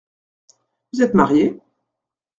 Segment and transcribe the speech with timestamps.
[0.93, 1.61] Vous êtes marié?